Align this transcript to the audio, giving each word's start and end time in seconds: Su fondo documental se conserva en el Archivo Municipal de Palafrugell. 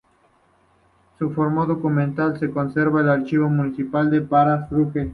Su 1.19 1.29
fondo 1.29 1.63
documental 1.67 2.39
se 2.39 2.49
conserva 2.49 3.01
en 3.01 3.05
el 3.05 3.11
Archivo 3.11 3.47
Municipal 3.49 4.09
de 4.09 4.21
Palafrugell. 4.21 5.09